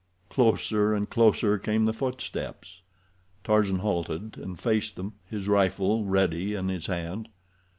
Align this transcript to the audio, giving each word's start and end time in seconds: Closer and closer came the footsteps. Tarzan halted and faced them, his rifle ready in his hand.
Closer 0.31 0.95
and 0.95 1.07
closer 1.11 1.59
came 1.59 1.85
the 1.85 1.93
footsteps. 1.93 2.81
Tarzan 3.43 3.77
halted 3.77 4.35
and 4.35 4.59
faced 4.59 4.95
them, 4.95 5.13
his 5.29 5.47
rifle 5.47 6.05
ready 6.05 6.55
in 6.55 6.69
his 6.69 6.87
hand. 6.87 7.29